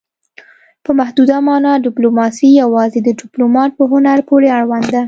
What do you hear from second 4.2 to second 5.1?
پورې اړوند ده